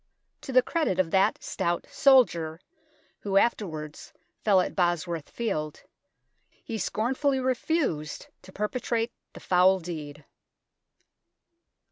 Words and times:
To 0.41 0.51
the 0.51 0.63
credit 0.63 0.97
of 0.97 1.11
that 1.11 1.43
stout 1.43 1.85
soldier, 1.91 2.59
who 3.19 3.37
afterwards 3.37 4.11
fell 4.43 4.59
at 4.59 4.75
Bosworth 4.75 5.29
Field, 5.29 5.83
he 6.49 6.79
scornfully 6.79 7.39
refused 7.39 8.25
to 8.41 8.51
perpetrate 8.51 9.11
the 9.33 9.39
foul 9.39 9.79
deed. 9.79 10.25